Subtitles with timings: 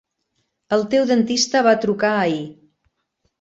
[0.77, 2.41] El teu dentista va trucar ahir.